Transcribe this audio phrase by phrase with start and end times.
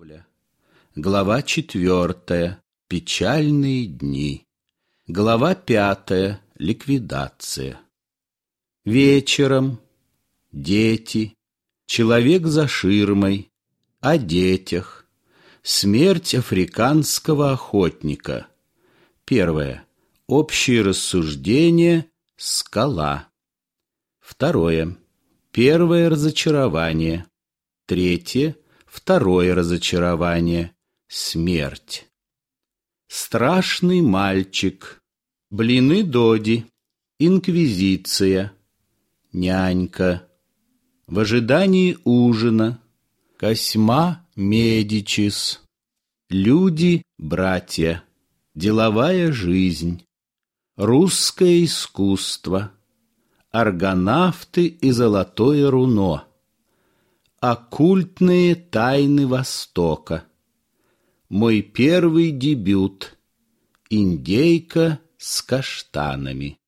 [0.00, 0.26] Торговля.
[0.96, 2.62] Глава четвертая.
[2.88, 4.46] Печальные дни.
[5.06, 6.40] Глава пятая.
[6.56, 7.80] Ликвидация.
[8.84, 9.80] Вечером.
[10.52, 11.34] Дети.
[11.86, 13.50] Человек за ширмой.
[14.00, 15.06] О детях.
[15.62, 18.46] Смерть африканского охотника.
[19.26, 19.84] Первое.
[20.26, 22.06] Общие рассуждения.
[22.36, 23.28] Скала.
[24.18, 24.96] Второе.
[25.52, 27.26] Первое разочарование.
[27.86, 28.56] Третье.
[28.90, 30.74] Второе разочарование.
[31.06, 32.08] Смерть.
[33.06, 35.00] Страшный мальчик.
[35.48, 36.66] Блины Доди.
[37.20, 38.52] Инквизиция.
[39.32, 40.28] Нянька.
[41.06, 42.82] В ожидании ужина.
[43.36, 45.62] Косьма Медичис.
[46.28, 48.02] Люди-братья.
[48.56, 50.04] Деловая жизнь.
[50.76, 52.72] Русское искусство.
[53.52, 56.24] Аргонавты и золотое руно.
[57.40, 60.26] Оккультные тайны Востока.
[61.30, 63.16] Мой первый дебют.
[63.88, 66.58] Индейка с каштанами.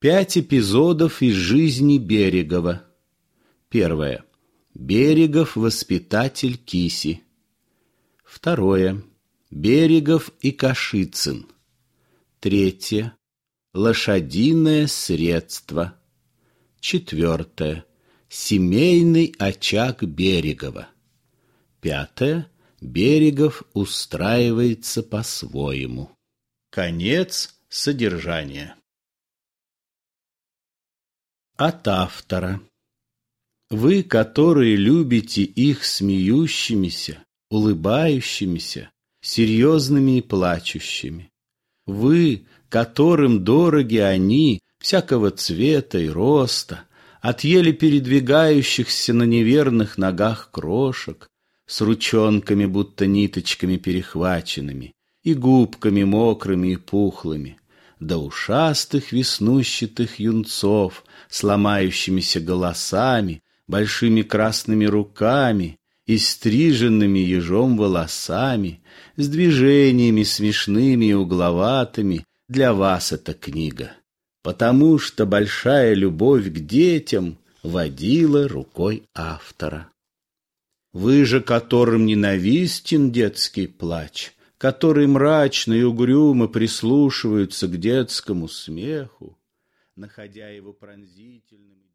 [0.00, 2.84] Пять эпизодов из жизни Берегова.
[3.68, 4.24] Первое.
[4.74, 7.22] Берегов воспитатель Киси.
[8.24, 9.04] Второе.
[9.52, 11.46] Берегов и Кашицын.
[12.40, 13.16] Третье.
[13.74, 16.00] Лошадиное средство.
[16.80, 17.84] Четвертое.
[18.32, 20.88] Семейный очаг Берегова.
[21.80, 22.48] Пятое.
[22.80, 26.12] Берегов устраивается по-своему.
[26.70, 28.76] Конец содержания.
[31.56, 32.62] От автора.
[33.68, 41.32] Вы, которые любите их смеющимися, улыбающимися, серьезными и плачущими.
[41.84, 46.86] Вы, которым дороги они, всякого цвета и роста,
[47.20, 51.28] от еле передвигающихся на неверных ногах крошек,
[51.66, 57.58] с ручонками, будто ниточками перехваченными, и губками мокрыми и пухлыми,
[58.00, 68.82] до ушастых веснущатых юнцов с ломающимися голосами, большими красными руками и стриженными ежом волосами,
[69.16, 73.92] с движениями смешными и угловатыми, для вас эта книга
[74.42, 79.90] потому что большая любовь к детям водила рукой автора.
[80.92, 89.38] Вы же, которым ненавистен детский плач, который мрачно и угрюмо прислушиваются к детскому смеху,
[89.94, 91.89] находя его пронзительным